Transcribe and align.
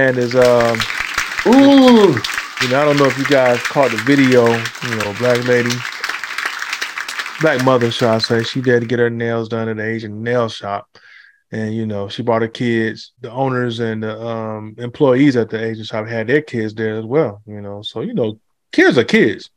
and 0.00 0.16
is 0.16 0.34
um, 0.34 0.78
Ooh, 1.46 2.14
you 2.62 2.68
know, 2.68 2.80
I 2.80 2.84
don't 2.84 2.96
know 2.96 3.06
if 3.06 3.18
you 3.18 3.24
guys 3.26 3.60
caught 3.62 3.90
the 3.90 3.98
video. 3.98 4.46
You 4.48 4.96
know, 4.96 5.14
black 5.18 5.44
lady, 5.46 5.70
black 7.40 7.64
mother, 7.64 7.90
shall 7.90 8.14
I 8.14 8.18
say? 8.18 8.42
She 8.42 8.60
did 8.60 8.88
get 8.88 8.98
her 8.98 9.10
nails 9.10 9.48
done 9.48 9.68
at 9.68 9.76
the 9.76 9.84
Asian 9.84 10.22
nail 10.22 10.48
shop, 10.48 10.88
and 11.52 11.74
you 11.74 11.86
know, 11.86 12.08
she 12.08 12.22
brought 12.22 12.42
her 12.42 12.48
kids. 12.48 13.12
The 13.20 13.30
owners 13.30 13.80
and 13.80 14.02
the 14.02 14.20
um, 14.20 14.74
employees 14.78 15.36
at 15.36 15.50
the 15.50 15.62
Asian 15.62 15.84
shop 15.84 16.06
had 16.06 16.26
their 16.26 16.42
kids 16.42 16.74
there 16.74 16.96
as 16.96 17.04
well. 17.04 17.42
You 17.46 17.60
know, 17.60 17.82
so 17.82 18.00
you 18.00 18.14
know, 18.14 18.38
kids 18.72 18.96
are 18.96 19.04
kids. 19.04 19.50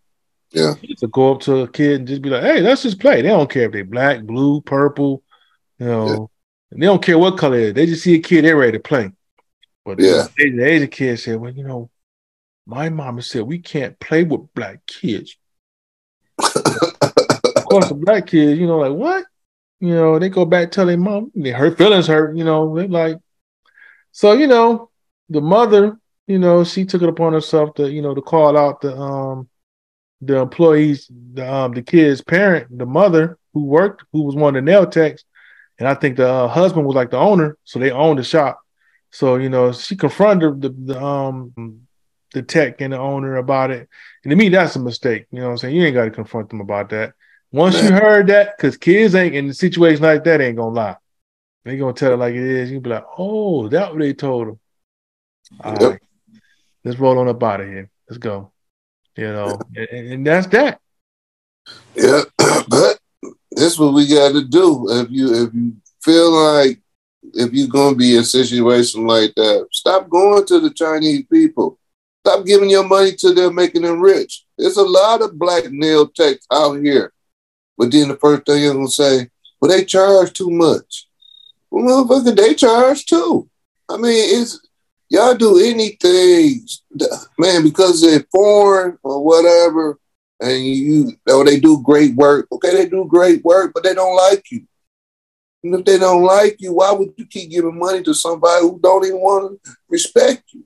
yeah, 0.52 0.74
to 1.00 1.08
go 1.08 1.34
up 1.34 1.42
to 1.42 1.62
a 1.62 1.68
kid 1.70 2.00
and 2.00 2.08
just 2.08 2.22
be 2.22 2.30
like, 2.30 2.44
"Hey, 2.44 2.60
let's 2.62 2.84
just 2.84 3.00
play." 3.00 3.22
They 3.22 3.30
don't 3.30 3.50
care 3.50 3.66
if 3.66 3.72
they 3.72 3.82
black, 3.82 4.24
blue, 4.24 4.62
purple, 4.62 5.24
you 5.80 5.86
know, 5.86 6.30
and 6.72 6.82
they 6.82 6.86
don't 6.86 7.04
care 7.04 7.18
what 7.18 7.38
color 7.38 7.58
it 7.58 7.64
is. 7.64 7.74
They 7.74 7.86
just 7.86 8.04
see 8.04 8.16
a 8.16 8.20
kid, 8.20 8.44
they're 8.46 8.58
ready 8.58 8.74
to 8.74 8.80
play. 8.80 9.12
But 9.86 10.00
Yeah. 10.00 10.28
the, 10.38 10.50
the 10.52 10.66
Asian 10.66 10.88
kid 10.88 11.20
said, 11.20 11.40
"Well, 11.40 11.52
you 11.52 11.64
know, 11.64 11.90
my 12.66 12.90
mama 12.90 13.22
said 13.22 13.44
we 13.44 13.60
can't 13.60 14.00
play 14.00 14.24
with 14.24 14.54
black 14.54 14.86
kids." 14.86 15.38
of 16.40 17.66
course, 17.66 17.88
the 17.88 17.96
black 17.96 18.28
kids, 18.28 18.60
you 18.60 18.68
know, 18.68 18.80
like 18.80 18.94
what? 18.94 19.26
You 19.80 19.94
know, 19.94 20.20
they 20.20 20.30
go 20.30 20.46
back 20.46 20.72
tell 20.72 20.86
their 20.86 20.98
mom, 20.98 21.32
they, 21.36 21.52
her 21.52 21.76
feelings 21.76 22.08
hurt. 22.08 22.38
You 22.38 22.44
know, 22.44 22.76
they 22.76 22.88
like, 22.88 23.18
so 24.12 24.34
you 24.34 24.48
know, 24.48 24.90
the 25.30 25.42
mother, 25.42 25.98
you 26.28 26.40
know, 26.40 26.64
she 26.64 26.86
took 26.86 27.02
it 27.02 27.10
upon 27.10 27.34
herself 27.34 27.74
to, 27.76 27.92
you 27.92 28.02
know, 28.02 28.14
to 28.14 28.22
call 28.22 28.58
out 28.58 28.82
the 28.82 28.96
um 28.96 29.50
the 30.22 30.38
employees, 30.38 31.10
the 31.34 31.52
um 31.52 31.74
the 31.74 31.82
kid's 31.82 32.22
parent, 32.22 32.78
the 32.78 32.86
mother 32.86 33.38
who 33.54 33.66
worked, 33.66 34.04
who 34.14 34.24
was 34.24 34.36
one 34.36 34.56
of 34.56 34.64
the 34.64 34.72
nail 34.72 34.86
techs, 34.88 35.26
and 35.80 35.88
I 35.88 35.96
think 35.96 36.18
the 36.18 36.30
uh, 36.30 36.48
husband 36.48 36.86
was 36.86 36.96
like 36.96 37.12
the 37.12 37.18
owner, 37.18 37.58
so 37.66 37.80
they 37.80 37.92
owned 37.92 38.20
the 38.20 38.24
shop. 38.24 38.63
So 39.14 39.36
you 39.36 39.48
know, 39.50 39.72
she 39.72 39.96
confronted 39.96 40.60
the, 40.62 40.70
the 40.70 41.00
um 41.02 41.54
the 42.34 42.42
tech 42.42 42.82
and 42.82 42.94
the 42.94 42.98
owner 42.98 43.36
about 43.38 43.70
it, 43.70 43.88
and 44.24 44.32
to 44.32 44.36
me, 44.36 44.50
that's 44.50 44.76
a 44.76 44.80
mistake. 44.80 45.28
You 45.32 45.40
know 45.40 45.46
what 45.46 45.52
I'm 45.52 45.58
saying? 45.60 45.76
You 45.76 45.86
ain't 45.86 45.94
got 45.94 46.06
to 46.06 46.12
confront 46.12 46.50
them 46.50 46.62
about 46.62 46.90
that. 46.90 47.14
Once 47.52 47.80
you 47.84 47.92
heard 47.92 48.26
that, 48.28 48.58
because 48.58 48.76
kids 48.76 49.14
ain't 49.14 49.36
in 49.36 49.48
a 49.48 49.54
situation 49.54 50.02
like 50.02 50.24
that, 50.24 50.42
ain't 50.42 50.58
gonna 50.58 50.74
lie. 50.74 50.98
They 51.64 51.78
gonna 51.78 51.94
tell 51.94 52.14
it 52.14 52.18
like 52.18 52.34
it 52.34 52.42
is. 52.42 52.72
You 52.72 52.80
be 52.80 52.90
like, 52.90 53.06
oh, 53.20 53.68
that 53.70 53.92
what 53.92 54.00
they 54.00 54.14
told 54.16 54.48
them. 54.48 54.60
All 55.64 55.74
Yep. 55.80 55.92
right, 55.92 56.00
let's 56.84 56.98
roll 56.98 57.20
on 57.20 57.28
up 57.28 57.44
out 57.44 57.62
of 57.62 57.68
here. 57.68 57.92
Let's 58.10 58.18
go. 58.18 58.52
You 59.16 59.28
know, 59.28 59.62
and, 59.76 60.14
and 60.14 60.28
that's 60.28 60.48
that. 60.48 60.80
yeah. 61.96 62.22
but 62.68 62.98
this 63.52 63.78
what 63.78 63.94
we 63.94 64.08
got 64.08 64.32
to 64.32 64.44
do. 64.44 64.90
If 64.90 65.12
you 65.12 65.46
if 65.46 65.54
you 65.54 65.76
feel 66.02 66.32
like 66.32 66.80
if 67.34 67.54
you're 67.54 67.68
gonna 67.68 67.96
be 67.96 68.16
in 68.16 68.22
a 68.22 68.26
situation 68.26 69.06
like 69.06 69.34
that, 69.36 69.68
stop 69.72 70.10
going 70.10 70.46
to 70.46 70.60
the 70.60 70.70
Chinese 70.72 71.26
people. 71.32 71.80
Stop 72.26 72.46
giving 72.46 72.70
your 72.70 72.88
money 72.88 73.14
to 73.14 73.34
them, 73.34 73.56
making 73.56 73.82
them 73.82 74.00
rich. 74.00 74.46
There's 74.58 74.78
a 74.78 74.84
lot 74.84 75.22
of 75.22 75.38
black 75.38 75.70
nail 75.72 76.08
techs 76.08 76.46
out 76.52 76.76
here. 76.76 77.12
But 77.78 77.92
then 77.92 78.08
the 78.10 78.16
first 78.16 78.46
thing 78.46 78.62
you're 78.64 78.74
gonna 78.74 78.88
say, 78.88 79.30
well, 79.60 79.72
they 79.72 79.84
charge 79.84 80.34
too 80.34 80.50
much. 80.50 81.08
Well, 81.70 82.06
motherfucker, 82.06 82.36
they 82.36 82.54
charge 82.54 83.06
too. 83.06 83.50
I 83.90 83.98
mean, 83.98 84.42
it's 84.42 84.60
y'all 85.10 85.36
do 85.36 85.60
anything, 85.60 86.66
man, 87.38 87.64
because 87.64 88.02
they're 88.02 88.26
foreign 88.32 88.98
or 89.04 89.24
whatever, 89.24 90.00
and 90.40 90.66
you 90.66 91.14
or 91.28 91.46
they 91.46 91.60
do 91.60 91.82
great 91.84 92.16
work. 92.16 92.48
Okay, 92.52 92.74
they 92.74 92.90
do 92.90 93.06
great 93.06 93.44
work, 93.44 93.72
but 93.74 93.84
they 93.84 93.94
don't 93.94 94.16
like 94.16 94.50
you. 94.52 94.66
And 95.64 95.76
if 95.76 95.86
they 95.86 95.98
don't 95.98 96.24
like 96.24 96.58
you, 96.60 96.74
why 96.74 96.92
would 96.92 97.14
you 97.16 97.26
keep 97.26 97.50
giving 97.50 97.78
money 97.80 98.04
to 98.04 98.14
somebody 98.14 98.62
who 98.62 98.80
don't 98.82 99.06
even 99.06 99.20
want 99.20 99.64
to 99.64 99.72
respect 99.88 100.44
you? 100.52 100.66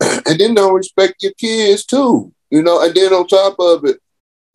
and 0.26 0.38
then 0.38 0.54
don't 0.54 0.74
respect 0.74 1.22
your 1.22 1.32
kids 1.32 1.84
too. 1.84 2.32
You 2.50 2.62
know, 2.62 2.82
and 2.82 2.94
then 2.94 3.12
on 3.12 3.26
top 3.26 3.56
of 3.58 3.84
it, 3.84 3.98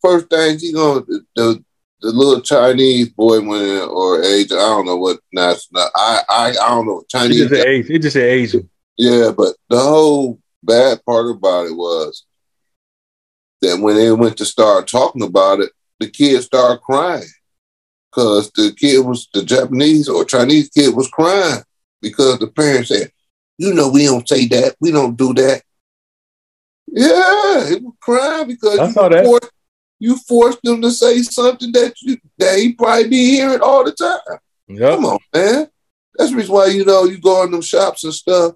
first 0.00 0.28
things 0.28 0.62
he 0.62 0.72
gonna 0.72 1.00
the, 1.00 1.24
the 1.36 1.64
the 2.00 2.12
little 2.12 2.40
Chinese 2.40 3.08
boy 3.08 3.40
went 3.40 3.64
in, 3.64 3.88
or 3.88 4.22
age, 4.22 4.52
I 4.52 4.56
don't 4.56 4.86
know 4.86 4.96
what 4.96 5.18
national 5.32 5.88
I 5.94 6.22
I, 6.28 6.50
I 6.50 6.68
don't 6.68 6.86
know 6.86 7.00
It 7.00 7.08
Chinese 7.08 7.38
just 7.38 7.54
said 7.54 7.66
Asian. 7.66 7.96
It 7.96 8.02
just 8.02 8.12
said 8.14 8.28
Asian. 8.28 8.70
yeah, 8.96 9.32
but 9.36 9.54
the 9.68 9.78
whole 9.78 10.38
bad 10.62 11.04
part 11.04 11.30
about 11.30 11.66
it 11.66 11.76
was 11.76 12.24
that 13.62 13.80
when 13.80 13.96
they 13.96 14.12
went 14.12 14.36
to 14.38 14.44
start 14.44 14.86
talking 14.86 15.22
about 15.22 15.60
it, 15.60 15.70
the 15.98 16.08
kids 16.08 16.46
started 16.46 16.80
crying 16.82 17.24
because 18.18 18.50
the 18.52 18.74
kid 18.76 19.06
was 19.06 19.28
the 19.32 19.44
Japanese 19.44 20.08
or 20.08 20.24
Chinese 20.24 20.68
kid 20.70 20.94
was 20.94 21.08
crying 21.08 21.62
because 22.02 22.38
the 22.40 22.48
parents 22.48 22.88
said, 22.88 23.12
"You 23.58 23.72
know, 23.74 23.88
we 23.90 24.06
don't 24.06 24.28
say 24.28 24.46
that, 24.48 24.74
we 24.80 24.90
don't 24.90 25.16
do 25.16 25.32
that." 25.34 25.62
Yeah, 26.88 27.68
he 27.68 27.76
was 27.76 27.94
crying 28.00 28.48
because 28.48 28.78
I 28.78 28.86
you 28.86 28.92
saw 28.92 29.08
that. 29.08 29.24
forced, 29.24 29.50
you 30.00 30.16
forced 30.16 30.62
them 30.64 30.82
to 30.82 30.90
say 30.90 31.22
something 31.22 31.70
that 31.72 31.94
you 32.02 32.16
that 32.38 32.58
he 32.58 32.72
probably 32.72 33.08
be 33.08 33.30
hearing 33.30 33.60
all 33.60 33.84
the 33.84 33.92
time. 33.92 34.38
Yep. 34.66 34.94
Come 34.96 35.04
on, 35.04 35.18
man. 35.32 35.68
That's 36.16 36.30
the 36.30 36.36
reason 36.36 36.54
why 36.54 36.66
you 36.66 36.84
know 36.84 37.04
you 37.04 37.18
go 37.20 37.44
in 37.44 37.52
them 37.52 37.62
shops 37.62 38.02
and 38.02 38.12
stuff, 38.12 38.54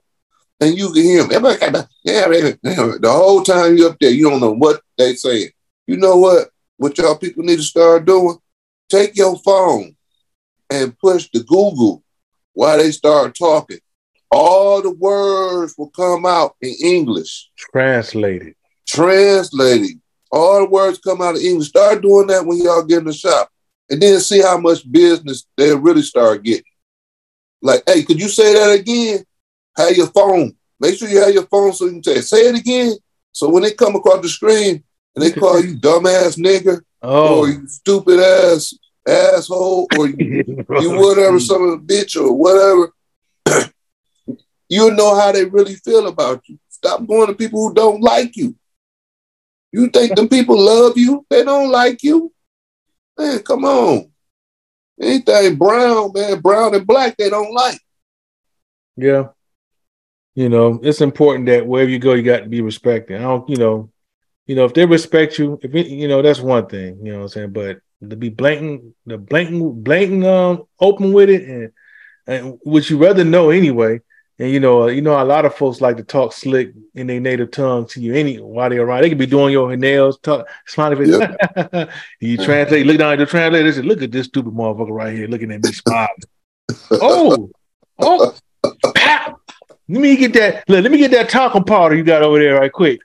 and 0.60 0.76
you 0.76 0.92
can 0.92 1.02
hear 1.02 1.24
them. 1.24 1.42
The 1.42 3.00
whole 3.04 3.42
time 3.42 3.76
you 3.76 3.88
up 3.88 3.96
there, 4.00 4.10
you 4.10 4.28
don't 4.28 4.40
know 4.40 4.54
what 4.54 4.80
they 4.98 5.14
saying. 5.14 5.50
You 5.86 5.98
know 5.98 6.16
what? 6.16 6.48
What 6.78 6.98
y'all 6.98 7.16
people 7.16 7.44
need 7.44 7.56
to 7.56 7.62
start 7.62 8.06
doing? 8.06 8.38
Take 8.92 9.16
your 9.16 9.38
phone 9.38 9.97
and 10.69 10.98
push 10.98 11.26
the 11.32 11.42
Google 11.44 12.04
while 12.53 12.76
they 12.76 12.91
start 12.91 13.34
talking. 13.34 13.78
All 14.30 14.82
the 14.82 14.91
words 14.91 15.75
will 15.78 15.88
come 15.88 16.26
out 16.26 16.56
in 16.60 16.75
English, 16.84 17.50
Translated. 17.56 18.54
Translated. 18.86 19.98
All 20.31 20.60
the 20.60 20.69
words 20.69 20.98
come 20.98 21.22
out 21.22 21.36
in 21.36 21.41
English. 21.41 21.69
Start 21.69 22.02
doing 22.02 22.26
that 22.26 22.44
when 22.44 22.58
y'all 22.58 22.82
get 22.82 22.98
in 22.98 23.04
the 23.06 23.14
shop, 23.14 23.48
and 23.88 23.98
then 23.98 24.20
see 24.20 24.42
how 24.42 24.58
much 24.58 24.91
business 24.92 25.47
they 25.56 25.75
really 25.75 26.02
start 26.02 26.42
getting. 26.42 26.62
Like, 27.62 27.82
hey, 27.86 28.02
could 28.02 28.20
you 28.20 28.28
say 28.28 28.52
that 28.52 28.78
again? 28.78 29.25
Have 29.75 29.97
your 29.97 30.08
phone. 30.08 30.54
Make 30.78 30.98
sure 30.98 31.08
you 31.08 31.22
have 31.22 31.32
your 31.32 31.47
phone 31.47 31.72
so 31.72 31.86
you 31.86 31.92
can 31.92 32.02
say, 32.02 32.20
say 32.20 32.48
it 32.48 32.58
again. 32.58 32.92
So 33.32 33.48
when 33.48 33.62
they 33.62 33.72
come 33.72 33.97
across 33.97 34.20
the 34.20 34.28
screen 34.28 34.84
and 35.14 35.25
they 35.25 35.32
call 35.32 35.64
you 35.64 35.78
dumbass 35.78 36.36
nigger 36.36 36.82
Oh, 37.02 37.41
or 37.41 37.48
you 37.48 37.66
stupid 37.66 38.20
ass 38.20 38.72
asshole 39.06 39.88
or 39.98 40.08
you, 40.08 40.44
you 40.46 40.90
whatever, 40.90 41.40
some 41.40 41.62
of 41.62 41.86
the 41.86 41.94
bitch 41.94 42.20
or 42.20 42.32
whatever, 42.32 42.92
you'll 44.68 44.94
know 44.94 45.18
how 45.18 45.32
they 45.32 45.44
really 45.44 45.74
feel 45.76 46.06
about 46.06 46.48
you. 46.48 46.58
Stop 46.68 47.06
going 47.06 47.28
to 47.28 47.34
people 47.34 47.68
who 47.68 47.74
don't 47.74 48.00
like 48.00 48.36
you. 48.36 48.56
You 49.72 49.88
think 49.88 50.14
them 50.14 50.28
people 50.28 50.58
love 50.58 50.98
you? 50.98 51.24
They 51.30 51.44
don't 51.44 51.70
like 51.70 52.02
you. 52.02 52.32
Man, 53.18 53.38
come 53.40 53.64
on. 53.64 54.10
Anything 55.00 55.56
brown, 55.56 56.12
man, 56.14 56.40
brown 56.40 56.74
and 56.74 56.86
black, 56.86 57.16
they 57.16 57.30
don't 57.30 57.54
like. 57.54 57.80
Yeah. 58.96 59.28
You 60.34 60.48
know, 60.48 60.80
it's 60.82 61.00
important 61.00 61.46
that 61.46 61.66
wherever 61.66 61.90
you 61.90 61.98
go, 61.98 62.14
you 62.14 62.22
got 62.22 62.40
to 62.40 62.48
be 62.48 62.60
respected. 62.60 63.19
I 63.19 63.22
don't, 63.22 63.48
you 63.48 63.56
know, 63.56 63.90
you 64.46 64.56
know, 64.56 64.64
if 64.64 64.74
they 64.74 64.86
respect 64.86 65.38
you, 65.38 65.58
if 65.62 65.74
it, 65.74 65.86
you 65.86 66.08
know, 66.08 66.22
that's 66.22 66.40
one 66.40 66.66
thing, 66.66 66.98
you 67.04 67.12
know 67.12 67.19
what 67.19 67.24
I'm 67.24 67.28
saying? 67.28 67.52
But 67.52 67.78
to 68.10 68.16
be 68.16 68.28
blatant, 68.28 68.94
the 69.06 69.18
blatant, 69.18 69.84
blatant, 69.84 70.24
um, 70.24 70.64
open 70.80 71.12
with 71.12 71.30
it 71.30 71.48
and, 71.48 71.72
and 72.26 72.58
what 72.62 72.88
you 72.90 72.98
rather 72.98 73.24
know 73.24 73.50
anyway. 73.50 74.00
And 74.38 74.50
you 74.50 74.60
know, 74.60 74.84
uh, 74.84 74.86
you 74.86 75.02
know, 75.02 75.22
a 75.22 75.24
lot 75.24 75.44
of 75.44 75.54
folks 75.54 75.80
like 75.80 75.98
to 75.98 76.02
talk 76.02 76.32
slick 76.32 76.72
in 76.94 77.06
their 77.06 77.20
native 77.20 77.50
tongue 77.50 77.86
to 77.88 78.00
you 78.00 78.14
any 78.14 78.38
while 78.38 78.70
they're 78.70 78.82
around. 78.82 79.02
They 79.02 79.08
could 79.08 79.18
be 79.18 79.26
doing 79.26 79.52
your 79.52 79.76
nails, 79.76 80.18
talk, 80.18 80.48
smiling 80.66 80.98
face. 80.98 81.88
you 82.20 82.36
translate, 82.38 82.86
look 82.86 82.98
down 82.98 83.12
at 83.12 83.18
the 83.18 83.26
translator, 83.26 83.72
say, 83.72 83.82
look 83.82 84.02
at 84.02 84.10
this 84.10 84.26
stupid 84.26 84.52
motherfucker 84.52 84.90
right 84.90 85.14
here 85.14 85.28
looking 85.28 85.52
at 85.52 85.62
me 85.62 85.72
smiling. 85.72 86.08
oh, 86.90 87.50
oh. 87.99 88.34
Let 89.88 90.00
me 90.00 90.16
get 90.16 90.32
that. 90.34 90.64
Look, 90.69 90.82
let 90.82 90.90
me 90.90 90.99
get 90.99 91.10
that 91.10 91.28
talcum 91.28 91.64
powder 91.64 91.94
you 91.94 92.02
got 92.02 92.22
over 92.22 92.38
there 92.38 92.58
right 92.58 92.72
quick. 92.72 93.00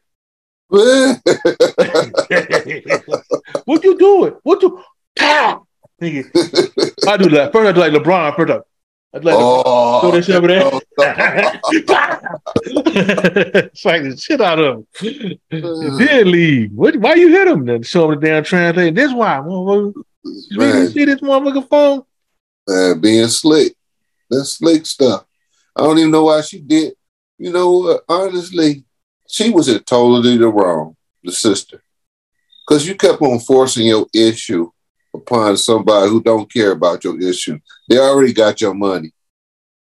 What 3.65 3.83
you 3.83 3.97
doing? 3.97 4.35
What 4.43 4.61
you? 4.61 4.83
Pow! 5.15 5.65
Nigga, 6.01 7.07
I 7.07 7.17
do 7.17 7.29
that. 7.29 7.51
First, 7.51 7.67
I 7.67 7.71
do 7.71 7.79
like 7.79 7.93
LeBron. 7.93 8.35
First, 8.35 8.51
I- 8.51 8.61
I'd 9.13 9.23
like 9.23 9.35
oh, 9.37 10.01
throw 10.01 10.11
that 10.11 10.25
shit 10.25 10.35
over 10.35 10.47
there. 10.47 10.63
oh, 10.65 10.81
Smack 13.73 14.03
the 14.03 14.17
shit 14.19 14.41
out 14.41 14.59
of 14.59 14.85
him. 14.99 15.39
And 15.49 15.99
then 15.99 16.29
leave. 16.29 16.73
What, 16.73 16.97
why 16.97 17.13
you 17.13 17.29
hit 17.29 17.47
him 17.47 17.65
then? 17.65 17.83
Show 17.83 18.11
him 18.11 18.19
the 18.19 18.27
damn 18.27 18.43
translate. 18.43 18.93
This 18.95 19.13
why. 19.13 19.37
You 19.37 19.93
really 20.57 20.87
see 20.87 21.05
this 21.05 21.21
motherfucker 21.21 21.69
phone? 21.69 22.03
man, 22.67 22.99
being 22.99 23.27
slick. 23.27 23.73
That's 24.29 24.51
slick 24.51 24.85
stuff. 24.85 25.25
I 25.75 25.83
don't 25.83 25.97
even 25.99 26.11
know 26.11 26.25
why 26.25 26.41
she 26.41 26.59
did. 26.59 26.93
You 27.37 27.51
know 27.53 27.71
what? 27.71 28.03
Honestly, 28.09 28.83
she 29.27 29.49
was 29.49 29.69
at 29.69 29.85
totally 29.85 30.37
the 30.37 30.47
wrong, 30.47 30.95
the 31.23 31.31
sister. 31.31 31.83
Because 32.67 32.87
you 32.87 32.95
kept 32.95 33.21
on 33.21 33.39
forcing 33.39 33.87
your 33.87 34.07
issue 34.13 34.69
upon 35.13 35.57
somebody 35.57 36.09
who 36.09 36.21
don't 36.21 36.51
care 36.51 36.71
about 36.71 37.03
your 37.03 37.19
issue. 37.21 37.59
They 37.89 37.97
already 37.97 38.33
got 38.33 38.61
your 38.61 38.73
money. 38.73 39.11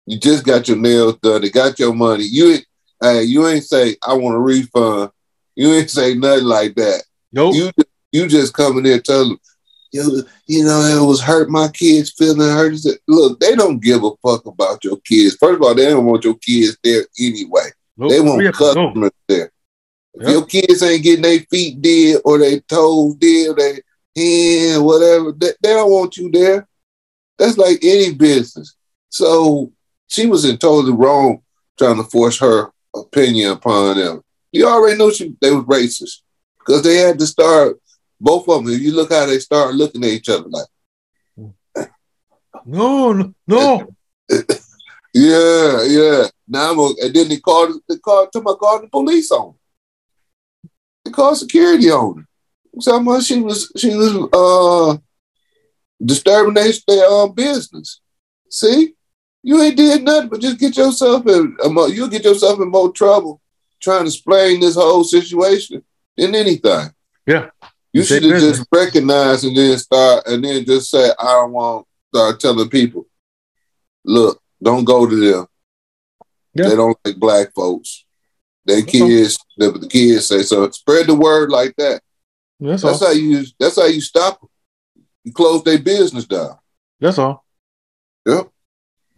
You 0.05 0.17
just 0.19 0.45
got 0.45 0.67
your 0.67 0.77
nails 0.77 1.17
done. 1.21 1.41
They 1.41 1.49
got 1.49 1.77
your 1.77 1.93
money. 1.93 2.23
You 2.23 2.57
hey, 3.01 3.23
you 3.23 3.47
ain't 3.47 3.63
say 3.63 3.95
I 4.05 4.13
want 4.13 4.35
a 4.35 4.39
refund. 4.39 5.11
You 5.55 5.73
ain't 5.73 5.89
say 5.89 6.15
nothing 6.15 6.45
like 6.45 6.75
that. 6.75 7.03
Nope. 7.31 7.55
You 7.55 7.71
you 8.11 8.27
just 8.27 8.53
coming 8.53 8.83
there 8.83 8.99
telling 8.99 9.29
them, 9.29 9.39
you, 9.91 10.23
you 10.47 10.63
know, 10.63 10.81
it 10.81 11.05
was 11.05 11.21
hurt 11.21 11.49
my 11.49 11.67
kids 11.67 12.11
feeling 12.17 12.39
hurt. 12.39 12.73
Look, 13.07 13.39
they 13.39 13.55
don't 13.55 13.81
give 13.81 14.03
a 14.03 14.11
fuck 14.23 14.45
about 14.45 14.83
your 14.83 14.97
kids. 14.97 15.35
First 15.39 15.57
of 15.57 15.61
all, 15.63 15.75
they 15.75 15.89
don't 15.89 16.05
want 16.05 16.23
your 16.23 16.35
kids 16.35 16.77
there 16.83 17.05
anyway. 17.19 17.69
Nope. 17.99 18.11
They 18.11 18.21
want 18.21 18.55
customers 18.55 18.95
no. 18.95 19.09
there. 19.27 19.51
If 20.13 20.21
yep. 20.21 20.31
your 20.31 20.45
kids 20.45 20.81
ain't 20.81 21.03
getting 21.03 21.21
their 21.21 21.39
feet 21.51 21.81
did 21.81 22.21
or 22.23 22.37
their 22.37 22.61
toes 22.61 23.15
did 23.15 23.49
or 23.49 23.55
their 23.55 23.79
hand, 24.15 24.85
whatever, 24.85 25.33
they, 25.33 25.51
they 25.61 25.73
don't 25.73 25.91
want 25.91 26.15
you 26.15 26.31
there. 26.31 26.65
That's 27.37 27.57
like 27.57 27.79
any 27.83 28.13
business. 28.13 28.75
So 29.09 29.73
she 30.07 30.27
was 30.27 30.45
in 30.45 30.57
totally 30.57 30.93
wrong 30.93 31.41
trying 31.77 31.97
to 31.97 32.05
force 32.05 32.39
her 32.39 32.71
opinion 32.95 33.51
upon 33.51 33.97
them. 33.97 34.21
You 34.53 34.67
already 34.67 34.97
know 34.97 35.11
she 35.11 35.35
they 35.41 35.51
was 35.51 35.65
racist 35.65 36.21
because 36.57 36.81
they 36.83 36.95
had 36.95 37.19
to 37.19 37.27
start 37.27 37.81
both 38.19 38.47
of 38.47 38.63
them. 38.63 38.73
If 38.73 38.79
you 38.79 38.95
look 38.95 39.11
how 39.11 39.25
they 39.25 39.39
start 39.39 39.75
looking 39.75 40.05
at 40.05 40.11
each 40.11 40.29
other 40.29 40.47
like, 40.47 41.89
no, 42.65 43.33
no. 43.45 43.95
yeah, 45.13 45.83
yeah. 45.83 46.27
Now 46.49 46.71
I'm 46.71 46.79
a, 46.79 46.93
and 47.03 47.13
then 47.13 47.29
they 47.29 47.37
called 47.37 47.79
they 47.87 47.97
called 47.97 48.31
to 48.33 48.41
my 48.41 48.53
called 48.53 48.83
the 48.83 48.87
police 48.87 49.31
on. 49.31 49.53
They 51.05 51.11
called 51.11 51.37
security 51.37 51.91
on 51.91 52.17
her. 52.17 52.27
So 52.81 52.99
much 52.99 53.25
she 53.25 53.39
was 53.39 53.71
she 53.77 53.95
was 53.95 54.29
uh 54.33 54.97
disturbing 56.03 56.55
their, 56.55 56.71
their 56.87 57.07
own 57.07 57.33
business. 57.33 58.01
See, 58.49 58.95
you 59.43 59.61
ain't 59.61 59.77
did 59.77 60.03
nothing 60.03 60.29
but 60.29 60.41
just 60.41 60.59
get 60.59 60.75
yourself 60.75 61.27
in. 61.27 61.55
You'll 61.63 62.07
get 62.07 62.23
yourself 62.25 62.59
in 62.59 62.71
more 62.71 62.91
trouble 62.91 63.39
trying 63.79 64.01
to 64.01 64.07
explain 64.07 64.59
this 64.59 64.75
whole 64.75 65.03
situation 65.03 65.83
than 66.17 66.33
anything. 66.33 66.89
Yeah, 67.27 67.49
you 67.93 68.03
should 68.03 68.23
have 68.23 68.39
just 68.39 68.65
recognized 68.71 69.45
and 69.45 69.55
then 69.55 69.77
start 69.77 70.25
and 70.25 70.43
then 70.43 70.65
just 70.65 70.89
say, 70.89 71.11
I 71.19 71.25
don't 71.25 71.51
want 71.51 71.85
start 72.13 72.39
telling 72.39 72.69
people, 72.69 73.05
look, 74.03 74.41
don't 74.61 74.83
go 74.83 75.07
to 75.07 75.15
them. 75.15 75.45
Yeah. 76.53 76.69
They 76.69 76.75
don't 76.75 76.97
like 77.05 77.17
black 77.17 77.53
folks. 77.53 78.05
They 78.65 78.83
kids, 78.83 79.37
the, 79.57 79.71
the 79.71 79.87
kids 79.87 80.27
say 80.27 80.43
so. 80.43 80.69
Spread 80.69 81.07
the 81.07 81.15
word 81.15 81.49
like 81.49 81.75
that. 81.77 82.01
That's, 82.59 82.83
that's 82.83 82.99
how 82.99 83.11
you. 83.11 83.43
That's 83.59 83.77
how 83.77 83.85
you 83.85 84.01
stop 84.01 84.39
them. 84.39 84.49
You 85.23 85.33
close 85.33 85.63
their 85.63 85.79
business 85.79 86.25
down. 86.25 86.57
That's 86.99 87.17
all. 87.17 87.45
Yep. 88.25 88.49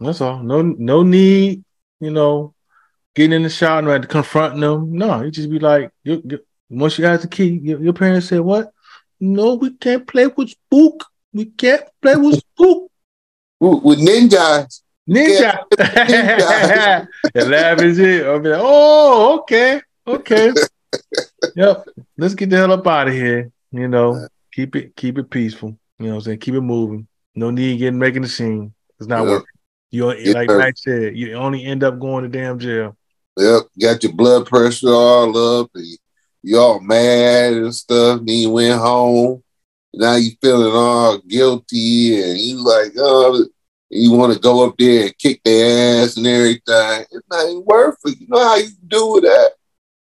That's 0.00 0.20
all. 0.20 0.42
No, 0.42 0.62
no 0.62 1.02
need. 1.02 1.64
You 2.00 2.10
know, 2.10 2.54
getting 3.14 3.32
in 3.32 3.42
the 3.42 3.50
shower 3.50 3.94
and 3.94 4.08
confronting 4.08 4.60
them. 4.60 4.92
No, 4.92 5.22
you 5.22 5.30
just 5.30 5.50
be 5.50 5.58
like, 5.58 5.90
you, 6.02 6.22
you, 6.24 6.40
once 6.70 6.98
you 6.98 7.06
ask 7.06 7.22
the 7.22 7.28
key, 7.28 7.60
your, 7.62 7.80
your, 7.80 7.92
parents 7.92 8.28
say, 8.28 8.40
"What? 8.40 8.72
No, 9.20 9.54
we 9.54 9.70
can't 9.70 10.06
play 10.06 10.26
with 10.26 10.50
spook. 10.50 11.04
We 11.32 11.46
can't 11.46 11.84
play 12.00 12.16
with 12.16 12.38
spook. 12.38 12.90
with 13.60 13.98
ninjas. 14.00 14.82
Ninja. 15.08 15.64
ninja. 15.72 17.08
and 17.34 17.50
laugh 17.50 17.82
is 17.82 17.98
it. 17.98 18.26
I'll 18.26 18.40
be 18.40 18.50
like, 18.50 18.60
oh, 18.62 19.40
okay, 19.40 19.80
okay. 20.06 20.52
yep. 21.56 21.84
Let's 22.16 22.34
get 22.34 22.50
the 22.50 22.56
hell 22.56 22.72
up 22.72 22.86
out 22.86 23.08
of 23.08 23.14
here. 23.14 23.50
You 23.72 23.88
know, 23.88 24.28
keep 24.52 24.76
it 24.76 24.94
keep 24.96 25.18
it 25.18 25.30
peaceful. 25.30 25.76
You 25.98 26.06
know 26.06 26.12
what 26.12 26.16
I'm 26.16 26.22
saying? 26.22 26.38
Keep 26.38 26.54
it 26.54 26.60
moving. 26.60 27.08
No 27.34 27.50
need 27.50 27.78
getting 27.78 27.98
making 27.98 28.24
a 28.24 28.28
scene. 28.28 28.74
It's 28.98 29.08
not 29.08 29.26
working. 29.26 29.46
You 29.90 30.06
like 30.32 30.48
Mike 30.48 30.78
said, 30.78 31.16
you 31.16 31.34
only 31.34 31.64
end 31.64 31.84
up 31.84 31.98
going 31.98 32.22
to 32.24 32.28
damn 32.30 32.58
jail. 32.58 32.96
Yep, 33.36 33.62
got 33.80 34.02
your 34.02 34.12
blood 34.12 34.46
pressure 34.46 34.88
all 34.88 35.60
up, 35.60 35.70
and 35.74 35.84
you 36.42 36.58
all 36.58 36.80
mad 36.80 37.52
and 37.52 37.74
stuff. 37.74 38.20
Then 38.24 38.36
you 38.36 38.50
went 38.50 38.80
home. 38.80 39.42
Now 39.94 40.16
you 40.16 40.30
feeling 40.40 40.74
all 40.74 41.18
guilty, 41.18 42.22
and 42.22 42.38
you 42.38 42.56
like, 42.64 42.92
oh, 42.96 43.46
you 43.92 44.12
want 44.12 44.32
to 44.32 44.38
go 44.38 44.66
up 44.66 44.74
there 44.78 45.04
and 45.04 45.18
kick 45.18 45.42
their 45.44 46.02
ass 46.02 46.16
and 46.16 46.26
everything. 46.26 47.04
It's 47.10 47.28
not 47.30 47.46
even 47.48 47.64
worth 47.64 47.98
it. 48.04 48.20
You 48.20 48.26
know 48.28 48.42
how 48.42 48.56
you 48.56 48.70
do 48.86 49.20
that? 49.22 49.52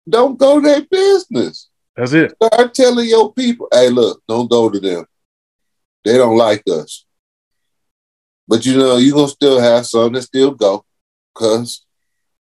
Don't 0.08 0.38
go 0.38 0.62
to 0.62 0.68
their 0.68 0.82
business. 0.82 1.70
That's 1.96 2.14
it. 2.14 2.36
Start 2.42 2.74
telling 2.74 3.08
your 3.08 3.34
people, 3.34 3.68
hey, 3.72 3.90
look, 3.90 4.22
don't 4.28 4.50
go 4.50 4.70
to 4.70 4.80
them. 4.80 5.06
They 6.04 6.18
don't 6.18 6.38
like 6.38 6.64
us. 6.68 7.06
But 8.48 8.66
you 8.66 8.78
know, 8.78 8.98
you're 8.98 9.16
gonna 9.16 9.28
still 9.28 9.60
have 9.60 9.86
some 9.88 10.14
that 10.14 10.22
still 10.22 10.52
go 10.52 10.86
because 11.34 11.84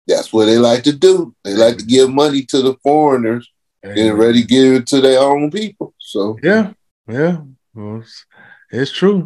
that's 0.07 0.31
what 0.31 0.45
they 0.45 0.57
like 0.57 0.83
to 0.83 0.93
do. 0.93 1.35
They 1.43 1.53
like 1.53 1.77
to 1.77 1.85
give 1.85 2.09
money 2.09 2.43
to 2.45 2.61
the 2.61 2.75
foreigners 2.83 3.51
and 3.83 4.17
ready 4.17 4.41
to 4.41 4.47
give 4.47 4.73
it 4.73 4.87
to 4.87 5.01
their 5.01 5.19
own 5.19 5.49
people. 5.49 5.93
So 5.97 6.37
yeah, 6.43 6.73
yeah, 7.07 7.37
well, 7.73 7.97
it's, 7.97 8.25
it's 8.71 8.91
true. 8.91 9.15